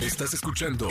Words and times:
Estás 0.00 0.32
escuchando 0.32 0.88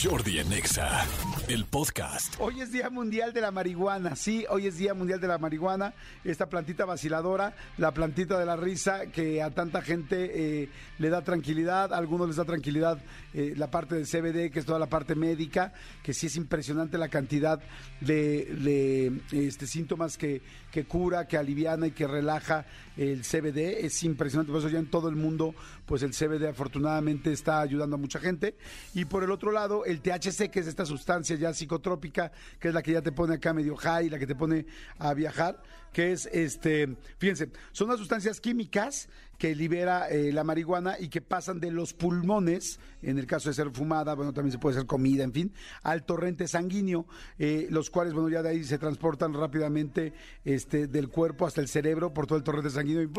Jordi 0.00 0.38
Anexa, 0.38 1.04
el 1.48 1.64
podcast. 1.64 2.36
Hoy 2.38 2.60
es 2.60 2.70
Día 2.70 2.90
Mundial 2.90 3.32
de 3.32 3.40
la 3.40 3.50
Marihuana, 3.50 4.14
sí, 4.14 4.46
hoy 4.48 4.68
es 4.68 4.78
Día 4.78 4.94
Mundial 4.94 5.20
de 5.20 5.26
la 5.26 5.36
Marihuana, 5.36 5.94
esta 6.22 6.48
plantita 6.48 6.84
vaciladora, 6.84 7.56
la 7.76 7.92
plantita 7.92 8.38
de 8.38 8.46
la 8.46 8.54
risa 8.54 9.06
que 9.06 9.42
a 9.42 9.50
tanta 9.50 9.82
gente 9.82 10.62
eh, 10.62 10.68
le 11.00 11.08
da 11.08 11.22
tranquilidad, 11.22 11.92
a 11.92 11.96
algunos 11.96 12.28
les 12.28 12.36
da 12.36 12.44
tranquilidad 12.44 13.02
eh, 13.34 13.52
la 13.56 13.68
parte 13.68 13.96
del 13.96 14.06
CBD, 14.06 14.52
que 14.52 14.60
es 14.60 14.64
toda 14.64 14.78
la 14.78 14.88
parte 14.88 15.16
médica, 15.16 15.72
que 16.00 16.14
sí 16.14 16.28
es 16.28 16.36
impresionante 16.36 16.98
la 16.98 17.08
cantidad 17.08 17.60
de, 18.00 19.20
este, 19.32 19.66
síntomas 19.66 20.16
que, 20.16 20.40
que 20.70 20.84
cura, 20.84 21.26
que 21.26 21.36
aliviana 21.36 21.88
y 21.88 21.90
que 21.90 22.06
relaja 22.06 22.64
el 22.96 23.22
CBD, 23.22 23.84
es 23.84 24.04
impresionante, 24.04 24.52
por 24.52 24.60
eso 24.60 24.68
ya 24.68 24.78
en 24.78 24.88
todo 24.88 25.08
el 25.08 25.16
mundo, 25.16 25.52
pues 25.84 26.04
el 26.04 26.12
CBD 26.12 26.48
afortunadamente 26.48 27.32
está 27.32 27.60
ayudando 27.60 27.96
a 27.96 27.98
mucha 27.98 28.20
gente. 28.20 28.51
Y 28.94 29.04
por 29.04 29.24
el 29.24 29.30
otro 29.30 29.52
lado, 29.52 29.84
el 29.84 30.00
THC, 30.00 30.50
que 30.50 30.60
es 30.60 30.66
esta 30.66 30.84
sustancia 30.86 31.36
ya 31.36 31.52
psicotrópica, 31.52 32.32
que 32.58 32.68
es 32.68 32.74
la 32.74 32.82
que 32.82 32.92
ya 32.92 33.02
te 33.02 33.12
pone 33.12 33.34
acá 33.34 33.52
medio 33.52 33.76
high, 33.76 34.10
la 34.10 34.18
que 34.18 34.26
te 34.26 34.34
pone 34.34 34.66
a 34.98 35.14
viajar, 35.14 35.62
que 35.92 36.12
es, 36.12 36.26
este, 36.32 36.96
fíjense, 37.18 37.50
son 37.72 37.88
las 37.88 37.98
sustancias 37.98 38.40
químicas 38.40 39.08
que 39.38 39.54
libera 39.54 40.08
eh, 40.08 40.32
la 40.32 40.44
marihuana 40.44 40.96
y 40.98 41.08
que 41.08 41.20
pasan 41.20 41.58
de 41.58 41.70
los 41.70 41.94
pulmones, 41.94 42.78
en 43.02 43.18
el 43.18 43.26
caso 43.26 43.48
de 43.48 43.54
ser 43.54 43.70
fumada, 43.70 44.14
bueno, 44.14 44.32
también 44.32 44.52
se 44.52 44.58
puede 44.58 44.76
ser 44.76 44.86
comida, 44.86 45.24
en 45.24 45.32
fin, 45.32 45.52
al 45.82 46.04
torrente 46.04 46.46
sanguíneo, 46.46 47.06
eh, 47.38 47.66
los 47.68 47.90
cuales, 47.90 48.14
bueno, 48.14 48.28
ya 48.28 48.42
de 48.42 48.50
ahí 48.50 48.64
se 48.64 48.78
transportan 48.78 49.34
rápidamente 49.34 50.12
este, 50.44 50.86
del 50.86 51.08
cuerpo 51.08 51.46
hasta 51.46 51.60
el 51.60 51.68
cerebro 51.68 52.14
por 52.14 52.26
todo 52.26 52.38
el 52.38 52.44
torrente 52.44 52.70
sanguíneo 52.70 53.02
y, 53.02 53.10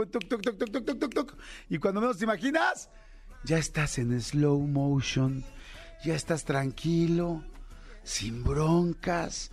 y 1.69 1.77
cuando 1.77 1.99
menos 1.99 2.17
te 2.17 2.23
imaginas, 2.23 2.89
ya 3.43 3.57
estás 3.57 3.97
en 3.97 4.19
slow 4.21 4.59
motion, 4.59 5.43
ya 6.03 6.15
estás 6.15 6.45
tranquilo, 6.45 7.43
sin 8.03 8.43
broncas, 8.43 9.51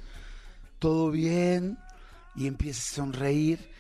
todo 0.78 1.10
bien, 1.10 1.78
y 2.36 2.46
empiezas 2.46 2.92
a 2.92 2.96
sonreír. 2.96 3.70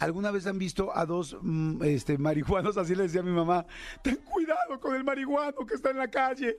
¿Alguna 0.00 0.30
vez 0.30 0.46
han 0.46 0.58
visto 0.58 0.96
a 0.96 1.04
dos 1.04 1.36
mm, 1.40 1.82
este, 1.84 2.16
marihuanos? 2.16 2.76
Así 2.78 2.94
le 2.94 3.04
decía 3.04 3.20
a 3.20 3.24
mi 3.24 3.32
mamá, 3.32 3.66
ten 4.02 4.16
cuidado 4.16 4.80
con 4.80 4.96
el 4.96 5.04
marihuano 5.04 5.66
que 5.66 5.74
está 5.74 5.90
en 5.90 5.98
la 5.98 6.08
calle. 6.08 6.58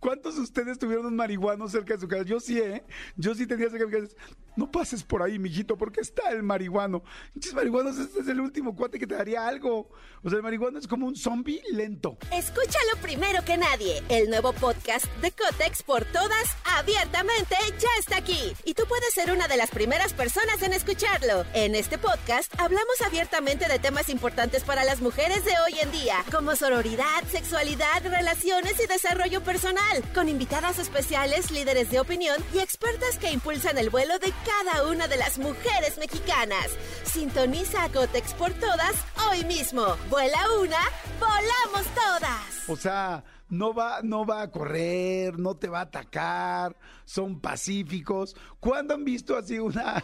¿Cuántos 0.00 0.36
de 0.36 0.42
ustedes 0.42 0.78
tuvieron 0.78 1.04
un 1.04 1.14
marihuano 1.14 1.68
cerca 1.68 1.94
de 1.94 2.00
su 2.00 2.08
casa? 2.08 2.22
Yo 2.24 2.40
sí, 2.40 2.58
¿eh? 2.58 2.82
Yo 3.16 3.34
sí 3.34 3.46
tenía 3.46 3.68
cerca 3.68 3.86
de 3.86 4.00
mi 4.00 4.08
casa 4.08 4.16
no 4.58 4.68
pases 4.72 5.04
por 5.04 5.22
ahí, 5.22 5.38
mijito, 5.38 5.78
porque 5.78 6.00
está 6.00 6.30
el 6.30 6.42
marihuano. 6.42 7.04
Muchos 7.32 7.54
marihuanos, 7.54 7.96
este 7.96 8.20
es 8.20 8.26
el 8.26 8.40
último 8.40 8.74
cuate 8.74 8.98
que 8.98 9.06
te 9.06 9.14
daría 9.14 9.46
algo. 9.46 9.88
O 10.24 10.28
sea, 10.28 10.38
el 10.38 10.42
marihuano 10.42 10.80
es 10.80 10.88
como 10.88 11.06
un 11.06 11.14
zombie 11.14 11.62
lento. 11.70 12.18
Escúchalo 12.32 12.96
primero 13.00 13.44
que 13.44 13.56
nadie. 13.56 14.02
El 14.08 14.28
nuevo 14.28 14.52
podcast 14.52 15.06
de 15.22 15.30
Cotex 15.30 15.84
por 15.84 16.04
todas, 16.06 16.56
abiertamente, 16.76 17.54
ya 17.78 17.88
está 18.00 18.16
aquí. 18.16 18.52
Y 18.64 18.74
tú 18.74 18.82
puedes 18.88 19.14
ser 19.14 19.30
una 19.30 19.46
de 19.46 19.56
las 19.56 19.70
primeras 19.70 20.12
personas 20.12 20.60
en 20.62 20.72
escucharlo. 20.72 21.44
En 21.54 21.76
este 21.76 21.96
podcast 21.96 22.52
hablamos 22.58 22.77
abiertamente 23.06 23.68
de 23.68 23.78
temas 23.78 24.08
importantes 24.08 24.64
para 24.64 24.84
las 24.84 25.00
mujeres 25.00 25.44
de 25.44 25.52
hoy 25.60 25.78
en 25.80 25.90
día, 25.92 26.16
como 26.32 26.56
sororidad, 26.56 27.22
sexualidad, 27.30 28.02
relaciones 28.04 28.78
y 28.82 28.86
desarrollo 28.86 29.42
personal, 29.42 30.02
con 30.14 30.28
invitadas 30.28 30.78
especiales, 30.78 31.50
líderes 31.50 31.90
de 31.90 32.00
opinión 32.00 32.36
y 32.52 32.58
expertas 32.58 33.18
que 33.18 33.30
impulsan 33.30 33.78
el 33.78 33.90
vuelo 33.90 34.18
de 34.18 34.32
cada 34.44 34.84
una 34.88 35.08
de 35.08 35.16
las 35.16 35.38
mujeres 35.38 35.98
mexicanas. 35.98 36.68
Sintoniza 37.04 37.84
a 37.84 37.88
Cotex 37.88 38.34
por 38.34 38.52
todas 38.54 38.94
hoy 39.30 39.44
mismo. 39.44 39.96
Vuela 40.10 40.38
una, 40.60 40.80
volamos 41.18 41.86
todas. 41.94 42.68
O 42.68 42.76
sea, 42.76 43.22
no 43.50 43.72
va, 43.72 44.02
no 44.02 44.26
va 44.26 44.42
a 44.42 44.50
correr, 44.50 45.38
no 45.38 45.56
te 45.56 45.68
va 45.68 45.80
a 45.80 45.82
atacar, 45.82 46.76
son 47.04 47.40
pacíficos. 47.40 48.36
¿Cuándo 48.60 48.94
han 48.94 49.04
visto 49.04 49.36
así 49.36 49.58
una 49.58 50.02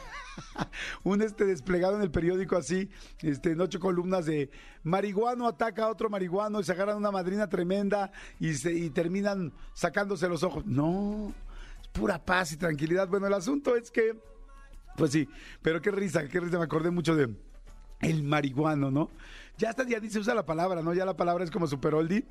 un 1.04 1.22
este 1.22 1.44
desplegado 1.44 1.96
en 1.96 2.02
el 2.02 2.10
periódico 2.10 2.56
así, 2.56 2.88
este, 3.20 3.52
en 3.52 3.60
ocho 3.60 3.80
columnas 3.80 4.26
de 4.26 4.50
marihuano 4.82 5.46
ataca 5.46 5.84
a 5.84 5.90
otro 5.90 6.08
marihuano 6.10 6.60
y 6.60 6.64
se 6.64 6.72
agarran 6.72 6.96
una 6.96 7.10
madrina 7.10 7.48
tremenda 7.48 8.12
y 8.40 8.54
se, 8.54 8.72
y 8.72 8.90
terminan 8.90 9.52
sacándose 9.74 10.28
los 10.28 10.42
ojos? 10.42 10.64
No, 10.66 11.32
es 11.82 11.88
pura 11.88 12.24
paz 12.24 12.52
y 12.52 12.56
tranquilidad. 12.56 13.08
Bueno, 13.08 13.26
el 13.26 13.34
asunto 13.34 13.76
es 13.76 13.90
que 13.90 14.18
pues 14.96 15.10
sí, 15.10 15.28
pero 15.60 15.82
qué 15.82 15.90
risa, 15.90 16.28
qué 16.28 16.40
risa, 16.40 16.58
me 16.58 16.64
acordé 16.64 16.90
mucho 16.90 17.16
de 17.16 17.34
el 18.00 18.22
marihuano, 18.22 18.90
¿no? 18.90 19.10
Ya 19.56 19.70
hasta 19.70 19.86
ya 19.86 20.00
dice 20.00 20.18
usa 20.18 20.34
la 20.34 20.46
palabra, 20.46 20.82
¿no? 20.82 20.94
Ya 20.94 21.04
la 21.04 21.16
palabra 21.16 21.44
es 21.44 21.50
como 21.50 21.66
super 21.66 21.94
oldie. 21.94 22.24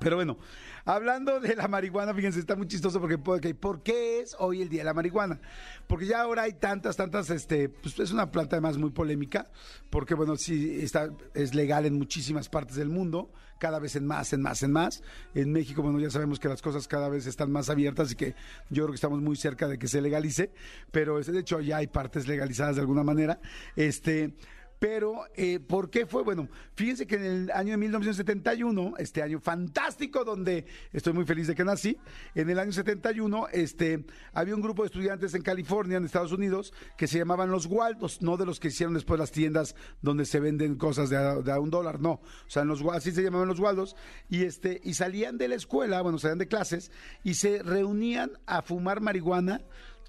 Pero 0.00 0.16
bueno, 0.16 0.38
hablando 0.84 1.40
de 1.40 1.56
la 1.56 1.68
marihuana, 1.68 2.14
fíjense, 2.14 2.40
está 2.40 2.56
muy 2.56 2.66
chistoso 2.66 3.00
porque, 3.00 3.18
¿por 3.18 3.82
qué 3.82 4.20
es 4.20 4.36
hoy 4.38 4.62
el 4.62 4.68
día 4.68 4.80
de 4.80 4.84
la 4.84 4.94
marihuana? 4.94 5.40
Porque 5.86 6.06
ya 6.06 6.20
ahora 6.20 6.42
hay 6.42 6.52
tantas, 6.52 6.96
tantas, 6.96 7.30
este, 7.30 7.68
pues 7.68 7.98
es 7.98 8.12
una 8.12 8.30
planta 8.30 8.56
además 8.56 8.78
muy 8.78 8.90
polémica, 8.90 9.50
porque 9.90 10.14
bueno, 10.14 10.36
sí 10.36 10.78
está, 10.80 11.10
es 11.34 11.54
legal 11.54 11.86
en 11.86 11.98
muchísimas 11.98 12.48
partes 12.48 12.76
del 12.76 12.88
mundo, 12.88 13.30
cada 13.58 13.78
vez 13.78 13.96
en 13.96 14.06
más, 14.06 14.32
en 14.32 14.40
más, 14.40 14.62
en 14.62 14.72
más. 14.72 15.02
En 15.34 15.52
México, 15.52 15.82
bueno, 15.82 15.98
ya 15.98 16.10
sabemos 16.10 16.38
que 16.38 16.48
las 16.48 16.62
cosas 16.62 16.86
cada 16.86 17.08
vez 17.08 17.26
están 17.26 17.50
más 17.50 17.68
abiertas 17.70 18.12
y 18.12 18.14
que 18.14 18.34
yo 18.70 18.84
creo 18.84 18.88
que 18.88 18.94
estamos 18.94 19.20
muy 19.20 19.36
cerca 19.36 19.68
de 19.68 19.78
que 19.78 19.88
se 19.88 20.00
legalice, 20.00 20.52
pero 20.92 21.20
de 21.20 21.38
hecho 21.38 21.60
ya 21.60 21.78
hay 21.78 21.88
partes 21.88 22.28
legalizadas 22.28 22.76
de 22.76 22.82
alguna 22.82 23.02
manera. 23.02 23.40
Este, 23.76 24.34
pero, 24.78 25.24
eh, 25.34 25.58
¿por 25.58 25.90
qué 25.90 26.06
fue? 26.06 26.22
Bueno, 26.22 26.48
fíjense 26.74 27.06
que 27.06 27.16
en 27.16 27.24
el 27.24 27.50
año 27.50 27.72
de 27.72 27.78
1971, 27.78 28.94
este 28.98 29.22
año 29.22 29.40
fantástico 29.40 30.24
donde 30.24 30.66
estoy 30.92 31.12
muy 31.12 31.24
feliz 31.24 31.48
de 31.48 31.56
que 31.56 31.64
nací, 31.64 31.98
en 32.34 32.48
el 32.48 32.58
año 32.58 32.70
71, 32.70 33.48
este, 33.52 34.04
había 34.32 34.54
un 34.54 34.60
grupo 34.60 34.82
de 34.82 34.86
estudiantes 34.86 35.34
en 35.34 35.42
California, 35.42 35.96
en 35.96 36.04
Estados 36.04 36.30
Unidos, 36.30 36.72
que 36.96 37.08
se 37.08 37.18
llamaban 37.18 37.50
los 37.50 37.66
Waldos, 37.66 38.22
no 38.22 38.36
de 38.36 38.46
los 38.46 38.60
que 38.60 38.68
hicieron 38.68 38.94
después 38.94 39.18
las 39.18 39.32
tiendas 39.32 39.74
donde 40.00 40.24
se 40.24 40.38
venden 40.38 40.76
cosas 40.76 41.10
de 41.10 41.16
a, 41.16 41.58
un 41.58 41.70
dólar, 41.70 42.00
no. 42.00 42.12
O 42.12 42.22
sea, 42.46 42.64
así 42.92 43.10
se 43.10 43.22
llamaban 43.22 43.48
los 43.48 43.58
Waldos, 43.58 43.96
y, 44.28 44.44
este, 44.44 44.80
y 44.84 44.94
salían 44.94 45.38
de 45.38 45.48
la 45.48 45.56
escuela, 45.56 46.02
bueno, 46.02 46.18
salían 46.18 46.38
de 46.38 46.46
clases, 46.46 46.92
y 47.24 47.34
se 47.34 47.64
reunían 47.64 48.30
a 48.46 48.62
fumar 48.62 49.00
marihuana 49.00 49.60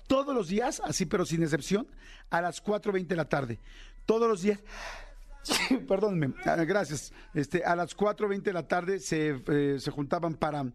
todos 0.05 0.35
los 0.35 0.47
días, 0.47 0.79
así 0.83 1.05
pero 1.05 1.25
sin 1.25 1.41
excepción, 1.41 1.87
a 2.29 2.41
las 2.41 2.63
4.20 2.63 3.07
de 3.07 3.15
la 3.15 3.25
tarde 3.25 3.59
todos 4.09 4.27
los 4.27 4.41
días. 4.41 4.59
Perdónme, 5.87 6.33
ah, 6.43 6.55
gracias. 6.55 7.13
Este, 7.35 7.63
a 7.63 7.75
las 7.75 7.95
4.20 7.95 8.41
de 8.41 8.53
la 8.53 8.67
tarde 8.67 8.99
se, 8.99 9.39
eh, 9.47 9.77
se 9.79 9.91
juntaban 9.91 10.33
para, 10.33 10.65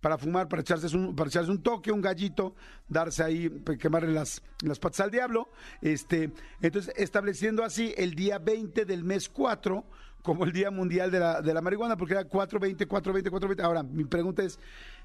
para 0.00 0.18
fumar, 0.18 0.48
para 0.48 0.62
echarse, 0.62 0.96
un, 0.96 1.14
para 1.14 1.28
echarse 1.28 1.52
un 1.52 1.62
toque, 1.62 1.92
un 1.92 2.00
gallito, 2.00 2.56
darse 2.88 3.22
ahí, 3.22 3.48
quemarle 3.78 4.12
las, 4.12 4.42
las 4.64 4.80
patas 4.80 5.02
al 5.02 5.12
diablo. 5.12 5.50
Este, 5.80 6.32
entonces, 6.60 6.92
estableciendo 6.96 7.62
así 7.62 7.94
el 7.96 8.16
día 8.16 8.40
20 8.40 8.84
del 8.84 9.04
mes 9.04 9.28
4 9.28 9.84
como 10.24 10.44
el 10.44 10.50
Día 10.50 10.72
Mundial 10.72 11.12
de 11.12 11.20
la, 11.20 11.40
de 11.42 11.54
la 11.54 11.60
Marihuana, 11.60 11.96
porque 11.96 12.14
era 12.14 12.28
4.20, 12.28 12.88
4.20, 12.88 13.30
4.20. 13.30 13.62
Ahora, 13.62 13.84
mi 13.84 14.04
pregunta 14.04 14.42
es, 14.42 14.58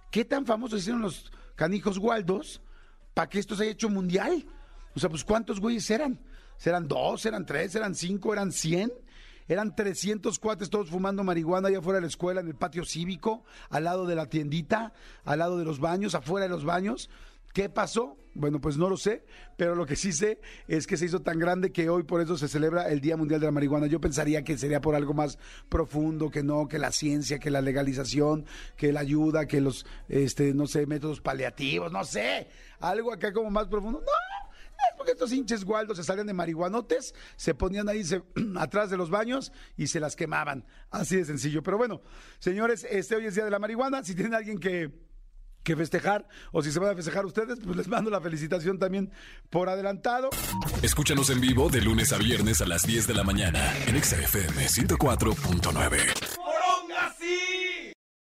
¿qué 0.10 0.26
tan 0.26 0.48
famosos 0.48 0.80
hicieron 0.80 1.04
los 1.04 1.32
canijos 1.56 2.00
Waldos 2.00 2.64
para 3.14 3.30
que 3.30 3.38
esto 3.38 3.56
se 3.56 3.62
haya 3.62 3.74
hecho 3.74 3.90
mundial? 3.90 4.44
O 4.96 5.00
sea, 5.00 5.08
pues 5.08 5.24
¿cuántos 5.24 5.60
güeyes 5.60 5.88
eran? 5.92 6.20
¿Eran 6.64 6.88
dos, 6.88 7.26
eran 7.26 7.46
tres, 7.46 7.76
eran 7.76 7.96
cinco, 7.96 8.34
eran 8.34 8.52
cien? 8.52 8.92
Eran 9.48 9.76
300 9.76 10.40
cuates 10.40 10.72
todos 10.72 10.90
fumando 10.90 11.24
marihuana 11.24 11.68
allá 11.68 11.78
afuera 11.78 11.98
de 11.98 12.02
la 12.02 12.08
escuela, 12.08 12.42
en 12.42 12.48
el 12.48 12.56
patio 12.56 12.84
cívico, 12.84 13.44
al 13.70 13.84
lado 13.84 14.08
de 14.08 14.16
la 14.16 14.26
tiendita, 14.26 14.92
al 15.24 15.40
lado 15.40 15.60
de 15.60 15.66
los 15.66 15.80
baños, 15.80 16.16
afuera 16.16 16.46
de 16.46 16.50
los 16.50 16.66
baños. 16.66 17.12
¿Qué 17.54 17.70
pasó? 17.70 18.18
Bueno, 18.34 18.60
pues 18.60 18.76
no 18.76 18.90
lo 18.90 18.98
sé, 18.98 19.24
pero 19.56 19.76
lo 19.76 19.86
que 19.86 19.96
sí 19.96 20.12
sé 20.12 20.42
es 20.68 20.88
que 20.88 20.98
se 20.98 21.06
hizo 21.06 21.22
tan 21.22 21.40
grande 21.40 21.72
que 21.72 21.88
hoy 21.88 22.04
por 22.04 22.20
eso 22.20 22.38
se 22.38 22.50
celebra 22.50 22.90
el 22.90 23.00
Día 23.00 23.16
Mundial 23.16 23.40
de 23.40 23.46
la 23.46 23.54
Marihuana. 23.54 23.88
Yo 23.88 24.02
pensaría 24.02 24.44
que 24.44 24.58
sería 24.58 24.82
por 24.82 24.94
algo 24.94 25.14
más 25.14 25.40
profundo, 25.70 26.30
que 26.30 26.44
no, 26.44 26.68
que 26.68 26.78
la 26.78 26.92
ciencia, 26.92 27.40
que 27.40 27.50
la 27.50 27.62
legalización, 27.62 28.46
que 28.76 28.92
la 28.92 29.00
ayuda, 29.00 29.46
que 29.46 29.62
los, 29.62 29.86
este, 30.10 30.54
no 30.54 30.68
sé, 30.68 30.86
métodos 30.86 31.22
paliativos, 31.22 31.94
no 31.94 32.04
sé, 32.04 32.50
algo 32.82 33.14
acá 33.14 33.32
como 33.32 33.50
más 33.52 33.68
profundo. 33.68 34.00
No, 34.00 34.06
porque 34.96 35.14
estos 35.14 35.32
hinches 35.32 35.64
gualdos 35.66 35.98
se 35.98 36.04
salían 36.04 36.28
de 36.28 36.34
marihuanotes, 36.34 37.14
se 37.36 37.54
ponían 37.54 37.90
ahí 37.90 38.04
atrás 38.58 38.90
de 38.90 38.98
los 38.98 39.10
baños 39.10 39.52
y 39.78 39.88
se 39.88 40.00
las 40.00 40.16
quemaban. 40.16 40.66
Así 40.90 41.18
de 41.18 41.26
sencillo. 41.26 41.64
Pero 41.64 41.78
bueno, 41.78 42.02
señores, 42.40 42.86
este 42.90 43.16
hoy 43.16 43.26
es 43.26 43.36
Día 43.36 43.46
de 43.46 43.52
la 43.52 43.60
Marihuana. 43.60 44.04
Si 44.04 44.16
tienen 44.16 44.34
alguien 44.34 44.60
que, 44.60 44.92
que 45.64 45.76
festejar 45.76 46.28
o 46.52 46.62
si 46.62 46.72
se 46.72 46.80
van 46.80 46.92
a 46.92 46.96
festejar 46.96 47.26
ustedes, 47.26 47.60
pues 47.64 47.76
les 47.76 47.88
mando 47.88 48.10
la 48.10 48.22
felicitación 48.22 48.80
también 48.80 49.12
por 49.50 49.70
adelantado. 49.70 50.30
Escúchanos 50.82 51.30
en 51.30 51.42
vivo 51.42 51.70
de 51.70 51.82
lunes 51.82 52.14
a 52.14 52.18
viernes 52.18 52.62
a 52.62 52.66
las 52.66 52.84
10 52.84 53.08
de 53.08 53.14
la 53.14 53.24
mañana 53.24 53.74
en 53.88 53.96
Exa 53.96 54.18
FM 54.18 54.66
104.9. 54.66 56.35